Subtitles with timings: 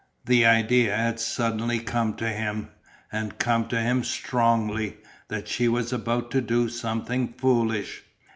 [0.25, 2.69] The idea had suddenly come to him,
[3.11, 8.01] and come to him strongly, that she was about to do "something foolish."